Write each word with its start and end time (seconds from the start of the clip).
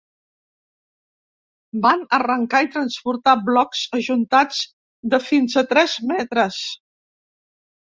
Van 1.83 2.01
arrencar 2.19 2.63
i 2.69 2.71
transportar 2.77 3.35
blocs 3.51 3.83
ajuntats 3.99 4.65
de 5.15 5.23
fins 5.29 5.61
a 5.65 5.67
tres 5.77 5.97
metres. 6.17 6.61